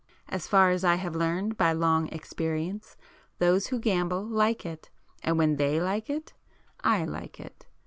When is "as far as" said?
0.29-0.83